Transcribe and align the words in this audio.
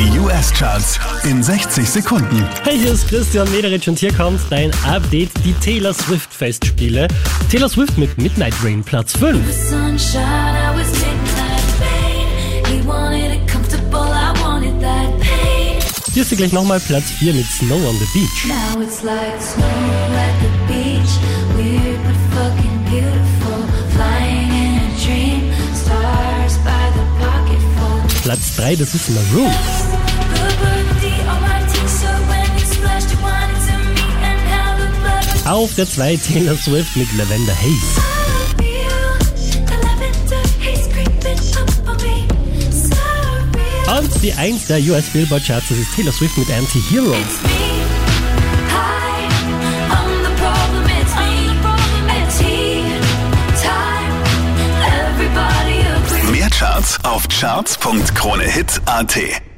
Die 0.00 0.18
US-Charts 0.18 0.98
in 1.24 1.42
60 1.42 1.86
Sekunden. 1.86 2.48
Hey, 2.62 2.78
hier 2.78 2.92
ist 2.92 3.06
Christian 3.06 3.46
Mederich 3.50 3.86
und 3.86 3.98
hier 3.98 4.10
kommt 4.14 4.40
dein 4.48 4.70
Update, 4.86 5.28
die 5.44 5.52
Taylor 5.52 5.92
Swift 5.92 6.32
Festspiele. 6.32 7.06
Taylor 7.50 7.68
Swift 7.68 7.98
mit 7.98 8.16
Midnight 8.16 8.54
Rain 8.64 8.82
Platz 8.82 9.12
5. 9.18 9.36
Sunshine, 9.52 10.22
I 10.22 10.74
was 10.74 10.90
midnight 10.92 11.66
pain. 11.78 12.64
He 12.64 12.88
wanted 12.88 13.30
it 13.30 13.46
comfortable, 13.46 13.98
I 13.98 14.32
wanted 14.42 14.80
that 14.80 15.20
pain. 15.20 15.82
Hier 16.14 16.22
ist 16.22 16.30
sie 16.30 16.36
gleich 16.36 16.54
nochmal 16.54 16.80
Platz 16.80 17.10
4 17.18 17.34
mit 17.34 17.44
Snow 17.44 17.76
on 17.86 17.98
the 17.98 18.06
Beach. 18.14 18.46
Like 19.04 19.42
snow 19.42 19.66
the. 20.40 21.62
Weird. 21.62 22.00
Platz 28.22 28.54
3, 28.56 28.76
das 28.76 28.94
ist 28.94 29.10
Maroon. 29.10 29.50
Auf 35.50 35.74
der 35.74 35.88
2 35.88 36.16
Taylor 36.16 36.56
Swift 36.56 36.96
mit 36.96 37.12
Lavender 37.16 37.54
Haze. 37.54 38.00
Und 43.98 44.22
die 44.22 44.32
1 44.32 44.68
der 44.68 44.78
US 44.78 45.06
Billboard 45.06 45.44
Charts, 45.44 45.70
das 45.70 45.78
ist 45.78 45.92
Taylor 45.96 46.12
Swift 46.12 46.38
mit 46.38 46.48
Anti-Hero. 46.50 47.16
Mehr 56.30 56.50
Charts 56.50 56.98
auf 57.02 57.26
charts.kronehit.at. 57.28 59.49